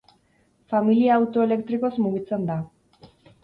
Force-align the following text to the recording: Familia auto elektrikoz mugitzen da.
Familia 0.73 1.13
auto 1.21 1.45
elektrikoz 1.49 1.93
mugitzen 2.09 2.51
da. 2.51 2.61